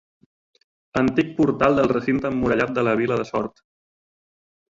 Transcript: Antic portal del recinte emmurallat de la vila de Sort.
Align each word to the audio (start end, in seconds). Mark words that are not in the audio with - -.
Antic 1.01 1.29
portal 1.39 1.77
del 1.81 1.89
recinte 1.91 2.27
emmurallat 2.31 2.75
de 2.79 2.85
la 2.89 2.95
vila 3.03 3.19
de 3.23 3.29
Sort. 3.33 3.63